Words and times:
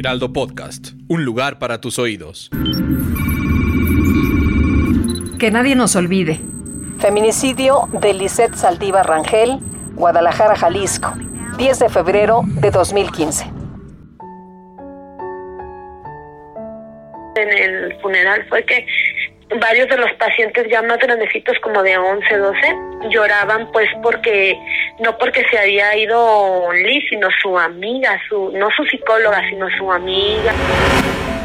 Heraldo 0.00 0.32
Podcast, 0.32 0.92
un 1.08 1.26
lugar 1.26 1.58
para 1.58 1.78
tus 1.78 1.98
oídos. 1.98 2.48
Que 5.38 5.50
nadie 5.50 5.76
nos 5.76 5.94
olvide. 5.94 6.40
Feminicidio 6.98 7.86
de 7.92 8.14
Lisette 8.14 8.54
Saldívar 8.54 9.06
Rangel, 9.06 9.58
Guadalajara, 9.96 10.56
Jalisco. 10.56 11.12
10 11.58 11.78
de 11.80 11.88
febrero 11.90 12.40
de 12.46 12.70
2015. 12.70 13.44
En 17.36 17.48
el 17.50 18.00
funeral 18.00 18.46
fue 18.48 18.64
que 18.64 18.86
varios 19.58 19.88
de 19.88 19.96
los 19.96 20.12
pacientes 20.12 20.66
ya 20.70 20.82
más 20.82 20.98
grandecitos 20.98 21.56
como 21.60 21.82
de 21.82 21.96
11, 21.96 22.36
12 22.36 22.58
lloraban 23.10 23.70
pues 23.72 23.88
porque 24.02 24.56
no 25.00 25.16
porque 25.18 25.42
se 25.50 25.58
había 25.58 25.96
ido 25.96 26.72
Liz, 26.72 27.04
sino 27.08 27.28
su 27.42 27.58
amiga, 27.58 28.20
su 28.28 28.50
no 28.52 28.68
su 28.76 28.84
psicóloga, 28.84 29.42
sino 29.48 29.66
su 29.78 29.90
amiga. 29.90 30.52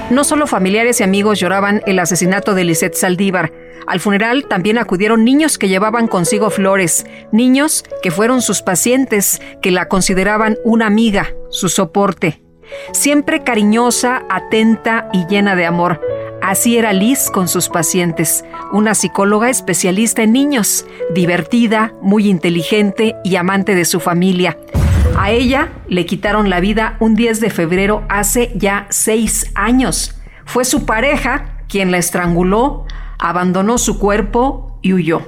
No 0.09 0.23
solo 0.23 0.45
familiares 0.45 0.99
y 0.99 1.03
amigos 1.03 1.39
lloraban 1.39 1.81
el 1.87 1.97
asesinato 1.97 2.53
de 2.53 2.63
Lisette 2.63 2.93
Saldívar. 2.93 3.51
Al 3.87 3.99
funeral 3.99 4.45
también 4.47 4.77
acudieron 4.77 5.23
niños 5.23 5.57
que 5.57 5.67
llevaban 5.67 6.07
consigo 6.07 6.51
flores, 6.51 7.05
niños 7.31 7.83
que 8.03 8.11
fueron 8.11 8.41
sus 8.41 8.61
pacientes, 8.61 9.41
que 9.61 9.71
la 9.71 9.87
consideraban 9.87 10.57
una 10.63 10.85
amiga, 10.85 11.29
su 11.49 11.69
soporte. 11.69 12.41
Siempre 12.91 13.43
cariñosa, 13.43 14.25
atenta 14.29 15.09
y 15.11 15.25
llena 15.27 15.55
de 15.55 15.65
amor. 15.65 16.01
Así 16.45 16.77
era 16.77 16.93
Liz 16.93 17.31
con 17.31 17.47
sus 17.47 17.69
pacientes, 17.69 18.45
una 18.71 18.93
psicóloga 18.93 19.49
especialista 19.49 20.21
en 20.21 20.33
niños, 20.33 20.85
divertida, 21.11 21.93
muy 22.03 22.29
inteligente 22.29 23.15
y 23.23 23.37
amante 23.37 23.73
de 23.73 23.83
su 23.83 23.99
familia. 23.99 24.55
A 25.17 25.31
ella 25.31 25.69
le 25.87 26.05
quitaron 26.05 26.51
la 26.51 26.59
vida 26.59 26.97
un 26.99 27.15
10 27.15 27.39
de 27.39 27.49
febrero 27.49 28.03
hace 28.09 28.51
ya 28.53 28.85
seis 28.91 29.51
años. 29.55 30.21
Fue 30.45 30.65
su 30.65 30.85
pareja 30.85 31.63
quien 31.67 31.89
la 31.89 31.97
estranguló, 31.97 32.85
abandonó 33.17 33.79
su 33.79 33.97
cuerpo 33.97 34.77
y 34.83 34.93
huyó. 34.93 35.23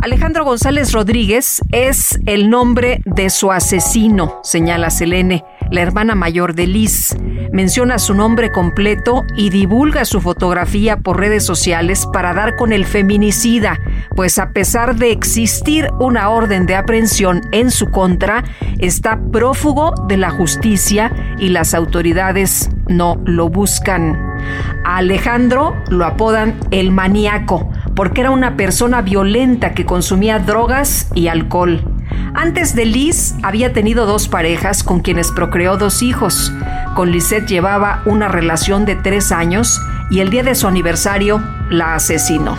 Alejandro 0.00 0.44
González 0.44 0.92
Rodríguez 0.92 1.62
es 1.72 2.20
el 2.26 2.50
nombre 2.50 3.00
de 3.06 3.30
su 3.30 3.50
asesino, 3.50 4.40
señala 4.42 4.90
Selene 4.90 5.44
la 5.74 5.82
hermana 5.82 6.14
mayor 6.14 6.54
de 6.54 6.68
Liz. 6.68 7.16
Menciona 7.52 7.98
su 7.98 8.14
nombre 8.14 8.52
completo 8.52 9.24
y 9.36 9.50
divulga 9.50 10.04
su 10.04 10.20
fotografía 10.20 10.98
por 10.98 11.18
redes 11.18 11.44
sociales 11.44 12.06
para 12.12 12.32
dar 12.32 12.54
con 12.56 12.72
el 12.72 12.86
feminicida, 12.86 13.80
pues 14.14 14.38
a 14.38 14.50
pesar 14.50 14.94
de 14.94 15.10
existir 15.10 15.88
una 15.98 16.30
orden 16.30 16.66
de 16.66 16.76
aprehensión 16.76 17.42
en 17.50 17.72
su 17.72 17.90
contra, 17.90 18.44
está 18.78 19.20
prófugo 19.32 19.94
de 20.06 20.16
la 20.16 20.30
justicia 20.30 21.12
y 21.38 21.48
las 21.48 21.74
autoridades 21.74 22.70
no 22.88 23.20
lo 23.24 23.48
buscan. 23.48 24.16
A 24.84 24.98
Alejandro 24.98 25.74
lo 25.90 26.04
apodan 26.04 26.54
el 26.70 26.92
maníaco, 26.92 27.68
porque 27.96 28.20
era 28.20 28.30
una 28.30 28.56
persona 28.56 29.02
violenta 29.02 29.72
que 29.74 29.84
consumía 29.84 30.38
drogas 30.38 31.08
y 31.14 31.26
alcohol. 31.28 31.93
Antes 32.34 32.74
de 32.74 32.84
Liz 32.84 33.34
había 33.42 33.72
tenido 33.72 34.06
dos 34.06 34.28
parejas 34.28 34.82
con 34.82 35.00
quienes 35.00 35.30
procreó 35.30 35.76
dos 35.76 36.02
hijos. 36.02 36.52
Con 36.94 37.12
Lisette 37.12 37.48
llevaba 37.48 38.02
una 38.06 38.28
relación 38.28 38.84
de 38.84 38.96
tres 38.96 39.32
años 39.32 39.80
y 40.10 40.20
el 40.20 40.30
día 40.30 40.42
de 40.42 40.54
su 40.54 40.66
aniversario 40.66 41.42
la 41.70 41.94
asesinó. 41.94 42.58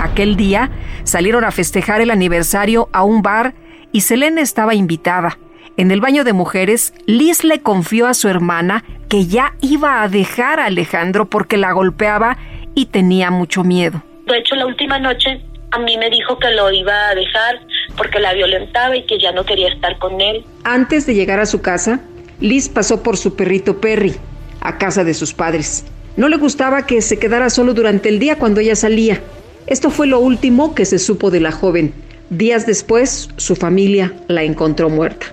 Aquel 0.00 0.36
día 0.36 0.70
salieron 1.04 1.44
a 1.44 1.50
festejar 1.50 2.00
el 2.00 2.10
aniversario 2.10 2.88
a 2.92 3.02
un 3.02 3.22
bar 3.22 3.54
y 3.92 4.02
Selene 4.02 4.40
estaba 4.40 4.74
invitada. 4.74 5.38
En 5.76 5.90
el 5.90 6.00
baño 6.00 6.24
de 6.24 6.32
mujeres, 6.32 6.94
Liz 7.06 7.44
le 7.44 7.60
confió 7.60 8.06
a 8.06 8.14
su 8.14 8.28
hermana 8.28 8.84
que 9.08 9.26
ya 9.26 9.54
iba 9.60 10.02
a 10.02 10.08
dejar 10.08 10.58
a 10.58 10.66
Alejandro 10.66 11.26
porque 11.26 11.56
la 11.56 11.72
golpeaba 11.72 12.38
y 12.74 12.86
tenía 12.86 13.30
mucho 13.30 13.62
miedo. 13.62 14.02
De 14.26 14.38
hecho, 14.38 14.54
la 14.56 14.66
última 14.66 14.98
noche 14.98 15.42
a 15.70 15.78
mí 15.78 15.96
me 15.98 16.10
dijo 16.10 16.38
que 16.38 16.50
lo 16.50 16.70
iba 16.72 17.08
a 17.08 17.14
dejar 17.14 17.60
porque 17.96 18.20
la 18.20 18.32
violentaba 18.34 18.96
y 18.96 19.06
que 19.06 19.18
ya 19.18 19.32
no 19.32 19.44
quería 19.44 19.68
estar 19.68 19.98
con 19.98 20.20
él. 20.20 20.44
Antes 20.64 21.06
de 21.06 21.14
llegar 21.14 21.40
a 21.40 21.46
su 21.46 21.60
casa, 21.60 22.00
Liz 22.40 22.68
pasó 22.68 23.02
por 23.02 23.16
su 23.16 23.34
perrito 23.36 23.80
Perry, 23.80 24.14
a 24.60 24.78
casa 24.78 25.04
de 25.04 25.14
sus 25.14 25.32
padres. 25.32 25.84
No 26.16 26.28
le 26.28 26.36
gustaba 26.36 26.86
que 26.86 27.02
se 27.02 27.18
quedara 27.18 27.50
solo 27.50 27.74
durante 27.74 28.08
el 28.08 28.18
día 28.18 28.36
cuando 28.38 28.60
ella 28.60 28.76
salía. 28.76 29.20
Esto 29.66 29.90
fue 29.90 30.06
lo 30.06 30.20
último 30.20 30.74
que 30.74 30.84
se 30.84 30.98
supo 30.98 31.30
de 31.30 31.40
la 31.40 31.52
joven. 31.52 31.92
Días 32.30 32.66
después, 32.66 33.28
su 33.36 33.56
familia 33.56 34.12
la 34.28 34.42
encontró 34.42 34.88
muerta. 34.88 35.26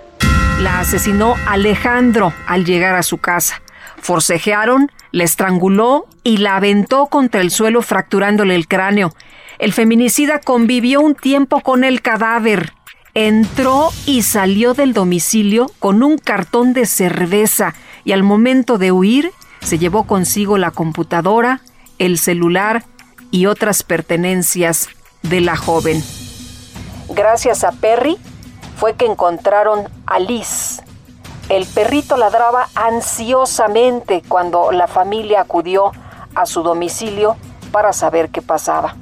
La 0.61 0.79
asesinó 0.79 1.35
Alejandro 1.47 2.33
al 2.47 2.65
llegar 2.65 2.95
a 2.95 3.03
su 3.03 3.17
casa. 3.17 3.61
Forcejearon, 3.97 4.91
la 5.11 5.23
estranguló 5.23 6.07
y 6.23 6.37
la 6.37 6.57
aventó 6.57 7.07
contra 7.07 7.41
el 7.41 7.51
suelo 7.51 7.81
fracturándole 7.81 8.55
el 8.55 8.67
cráneo. 8.67 9.13
El 9.63 9.71
feminicida 9.71 10.41
convivió 10.41 10.99
un 10.99 11.15
tiempo 11.15 11.61
con 11.61 11.85
el 11.85 12.01
cadáver. 12.01 12.73
Entró 13.13 13.91
y 14.05 14.23
salió 14.23 14.73
del 14.73 14.91
domicilio 14.91 15.71
con 15.79 16.03
un 16.03 16.17
cartón 16.17 16.73
de 16.73 16.85
cerveza 16.85 17.73
y 18.03 18.11
al 18.11 18.23
momento 18.23 18.77
de 18.77 18.91
huir 18.91 19.31
se 19.61 19.77
llevó 19.79 20.03
consigo 20.03 20.57
la 20.57 20.71
computadora, 20.71 21.61
el 21.97 22.17
celular 22.19 22.83
y 23.31 23.45
otras 23.45 23.83
pertenencias 23.83 24.89
de 25.21 25.39
la 25.39 25.55
joven. 25.55 26.03
Gracias 27.11 27.63
a 27.63 27.71
Perry 27.71 28.17
fue 28.75 28.95
que 28.95 29.05
encontraron 29.05 29.87
a 30.05 30.19
Liz. 30.19 30.81
El 31.47 31.65
perrito 31.67 32.17
ladraba 32.17 32.67
ansiosamente 32.75 34.23
cuando 34.27 34.73
la 34.73 34.89
familia 34.89 35.39
acudió 35.39 35.93
a 36.35 36.45
su 36.45 36.63
domicilio 36.63 37.37
para 37.71 37.93
saber 37.93 38.27
qué 38.27 38.41
pasaba. 38.41 38.97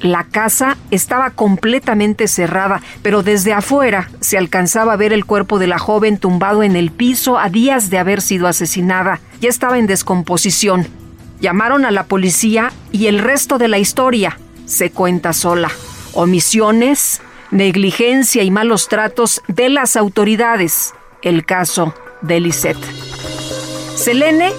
La 0.00 0.24
casa 0.24 0.78
estaba 0.90 1.30
completamente 1.30 2.26
cerrada, 2.26 2.80
pero 3.02 3.22
desde 3.22 3.52
afuera 3.52 4.10
se 4.20 4.38
alcanzaba 4.38 4.94
a 4.94 4.96
ver 4.96 5.12
el 5.12 5.26
cuerpo 5.26 5.58
de 5.58 5.66
la 5.66 5.78
joven 5.78 6.16
tumbado 6.16 6.62
en 6.62 6.74
el 6.74 6.90
piso 6.90 7.38
a 7.38 7.50
días 7.50 7.90
de 7.90 7.98
haber 7.98 8.22
sido 8.22 8.46
asesinada. 8.46 9.20
Ya 9.40 9.50
estaba 9.50 9.78
en 9.78 9.86
descomposición. 9.86 10.86
Llamaron 11.40 11.84
a 11.84 11.90
la 11.90 12.04
policía 12.04 12.72
y 12.92 13.06
el 13.06 13.18
resto 13.18 13.58
de 13.58 13.68
la 13.68 13.78
historia 13.78 14.38
se 14.64 14.90
cuenta 14.90 15.34
sola. 15.34 15.70
Omisiones, 16.14 17.20
negligencia 17.50 18.42
y 18.42 18.50
malos 18.50 18.88
tratos 18.88 19.42
de 19.48 19.68
las 19.68 19.96
autoridades. 19.96 20.94
El 21.20 21.44
caso 21.44 21.94
de 22.22 22.40
Lisette. 22.40 22.84
Selene 23.96 24.52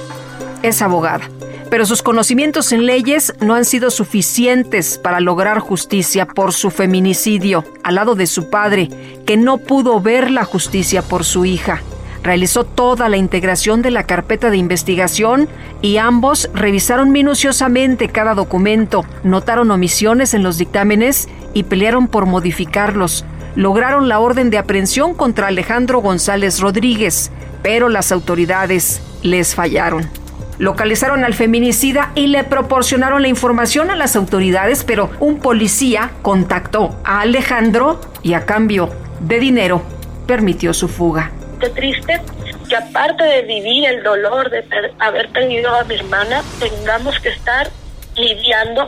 es 0.61 0.83
abogada 0.83 1.27
pero 1.71 1.85
sus 1.85 2.03
conocimientos 2.03 2.73
en 2.73 2.85
leyes 2.85 3.33
no 3.39 3.55
han 3.55 3.63
sido 3.63 3.91
suficientes 3.91 4.99
para 5.01 5.21
lograr 5.21 5.59
justicia 5.59 6.27
por 6.27 6.51
su 6.51 6.69
feminicidio, 6.69 7.63
al 7.81 7.95
lado 7.95 8.13
de 8.15 8.27
su 8.27 8.49
padre, 8.49 8.89
que 9.25 9.37
no 9.37 9.57
pudo 9.57 10.01
ver 10.01 10.31
la 10.31 10.43
justicia 10.43 11.01
por 11.01 11.23
su 11.23 11.45
hija. 11.45 11.81
Realizó 12.23 12.65
toda 12.65 13.07
la 13.07 13.15
integración 13.15 13.81
de 13.81 13.89
la 13.89 14.03
carpeta 14.03 14.49
de 14.49 14.57
investigación 14.57 15.47
y 15.81 15.95
ambos 15.95 16.49
revisaron 16.53 17.13
minuciosamente 17.13 18.09
cada 18.09 18.33
documento, 18.33 19.05
notaron 19.23 19.71
omisiones 19.71 20.33
en 20.33 20.43
los 20.43 20.57
dictámenes 20.57 21.29
y 21.53 21.63
pelearon 21.63 22.09
por 22.09 22.25
modificarlos. 22.25 23.23
Lograron 23.55 24.09
la 24.09 24.19
orden 24.19 24.49
de 24.49 24.57
aprehensión 24.57 25.13
contra 25.13 25.47
Alejandro 25.47 25.99
González 26.01 26.59
Rodríguez, 26.59 27.31
pero 27.63 27.87
las 27.87 28.11
autoridades 28.11 29.01
les 29.23 29.55
fallaron. 29.55 30.20
Localizaron 30.61 31.25
al 31.25 31.33
feminicida 31.33 32.11
y 32.13 32.27
le 32.27 32.43
proporcionaron 32.43 33.23
la 33.23 33.27
información 33.27 33.89
a 33.89 33.95
las 33.95 34.15
autoridades, 34.15 34.83
pero 34.83 35.09
un 35.19 35.39
policía 35.39 36.11
contactó 36.21 37.01
a 37.03 37.21
Alejandro 37.21 37.99
y 38.21 38.35
a 38.35 38.45
cambio 38.45 38.91
de 39.21 39.39
dinero 39.39 39.81
permitió 40.27 40.71
su 40.75 40.87
fuga. 40.87 41.31
Qué 41.59 41.69
triste 41.69 42.21
que 42.69 42.75
aparte 42.75 43.23
de 43.23 43.41
vivir 43.41 43.89
el 43.89 44.03
dolor 44.03 44.51
de 44.51 44.63
haber 44.99 45.29
perdido 45.29 45.73
a 45.73 45.83
mi 45.85 45.95
hermana, 45.95 46.43
tengamos 46.59 47.19
que 47.21 47.29
estar 47.29 47.67
lidiando 48.15 48.87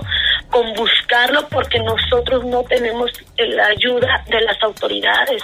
con 0.51 0.75
buscarlo 0.75 1.47
porque 1.49 1.79
nosotros 1.79 2.45
no 2.45 2.61
tenemos 2.65 3.09
la 3.39 3.65
ayuda 3.65 4.23
de 4.29 4.41
las 4.41 4.61
autoridades. 4.61 5.41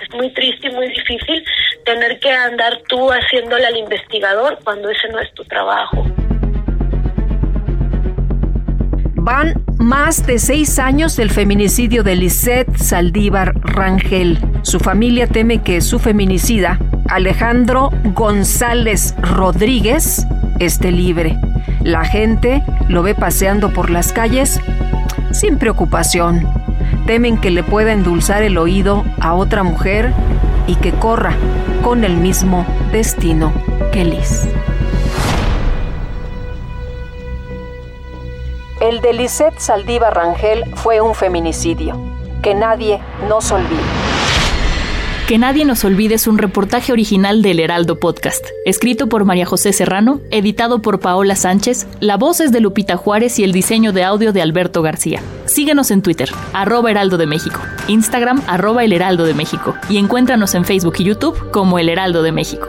Es 0.00 0.14
muy 0.14 0.32
triste 0.32 0.68
y 0.68 0.70
muy 0.70 0.88
difícil 0.88 1.44
tener 1.88 2.20
que 2.20 2.30
andar 2.30 2.82
tú 2.86 3.08
haciéndole 3.08 3.64
al 3.64 3.76
investigador 3.78 4.58
cuando 4.62 4.90
ese 4.90 5.08
no 5.10 5.20
es 5.20 5.32
tu 5.32 5.42
trabajo. 5.44 6.04
Van 9.14 9.54
más 9.78 10.26
de 10.26 10.38
seis 10.38 10.78
años 10.78 11.16
del 11.16 11.30
feminicidio 11.30 12.02
de 12.02 12.14
Lisette 12.14 12.76
Saldívar 12.76 13.54
Rangel. 13.62 14.38
Su 14.62 14.80
familia 14.80 15.26
teme 15.26 15.62
que 15.62 15.80
su 15.80 15.98
feminicida, 15.98 16.78
Alejandro 17.08 17.88
González 18.12 19.14
Rodríguez, 19.22 20.26
esté 20.60 20.92
libre. 20.92 21.38
La 21.84 22.04
gente 22.04 22.62
lo 22.90 23.02
ve 23.02 23.14
paseando 23.14 23.72
por 23.72 23.88
las 23.88 24.12
calles 24.12 24.60
sin 25.30 25.58
preocupación. 25.58 26.46
Temen 27.06 27.40
que 27.40 27.50
le 27.50 27.62
pueda 27.62 27.92
endulzar 27.92 28.42
el 28.42 28.58
oído 28.58 29.06
a 29.20 29.32
otra 29.32 29.62
mujer 29.62 30.12
y 30.68 30.76
que 30.76 30.92
corra 30.92 31.34
con 31.82 32.04
el 32.04 32.16
mismo 32.16 32.64
destino 32.92 33.52
que 33.90 34.04
Liz. 34.04 34.46
El 38.80 39.00
de 39.00 39.12
Lisette 39.12 39.58
Saldívar 39.58 40.14
Rangel 40.14 40.64
fue 40.76 41.00
un 41.00 41.16
feminicidio. 41.16 41.98
Que 42.42 42.54
nadie 42.54 43.00
nos 43.28 43.50
olvide. 43.50 43.97
Que 45.28 45.36
nadie 45.36 45.66
nos 45.66 45.84
olvide 45.84 46.14
es 46.14 46.26
un 46.26 46.38
reportaje 46.38 46.90
original 46.90 47.42
del 47.42 47.60
Heraldo 47.60 48.00
Podcast, 48.00 48.46
escrito 48.64 49.10
por 49.10 49.26
María 49.26 49.44
José 49.44 49.74
Serrano, 49.74 50.22
editado 50.30 50.80
por 50.80 51.00
Paola 51.00 51.36
Sánchez, 51.36 51.86
la 52.00 52.16
voz 52.16 52.40
es 52.40 52.50
de 52.50 52.60
Lupita 52.60 52.96
Juárez 52.96 53.38
y 53.38 53.44
el 53.44 53.52
diseño 53.52 53.92
de 53.92 54.04
audio 54.04 54.32
de 54.32 54.40
Alberto 54.40 54.80
García. 54.80 55.20
Síguenos 55.44 55.90
en 55.90 56.00
Twitter, 56.00 56.30
arroba 56.54 56.90
Heraldo 56.90 57.18
de 57.18 57.26
México, 57.26 57.60
Instagram, 57.88 58.40
arroba 58.46 58.84
El 58.84 58.94
Heraldo 58.94 59.24
de 59.24 59.34
México, 59.34 59.74
y 59.90 59.98
encuéntranos 59.98 60.54
en 60.54 60.64
Facebook 60.64 60.94
y 60.96 61.04
YouTube 61.04 61.50
como 61.50 61.78
El 61.78 61.90
Heraldo 61.90 62.22
de 62.22 62.32
México. 62.32 62.68